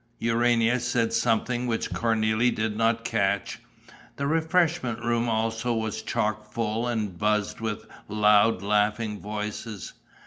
Urania 0.17 0.79
said 0.79 1.13
something 1.13 1.67
which 1.67 1.91
Cornélie 1.91 2.55
did 2.55 2.75
not 2.75 3.05
catch. 3.05 3.59
The 4.15 4.25
refreshment 4.25 4.97
room 5.05 5.29
also 5.29 5.75
was 5.75 6.01
chock 6.01 6.51
full 6.51 6.87
and 6.87 7.19
buzzed 7.19 7.59
with 7.61 7.85
loud, 8.07 8.63
laughing 8.63 9.19
voices. 9.19 9.93